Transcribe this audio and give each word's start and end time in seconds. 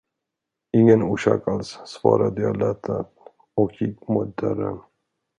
Ingen 0.71 1.01
orsak 1.03 1.47
alls, 1.47 1.79
svarade 1.85 2.41
jag 2.41 2.57
lättad 2.57 3.05
och 3.55 3.81
gick 3.81 4.07
mot 4.07 4.37
dörren. 4.37 4.79